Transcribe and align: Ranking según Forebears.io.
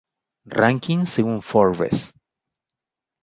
Ranking 0.47 1.05
según 1.05 1.43
Forebears.io. 1.43 2.09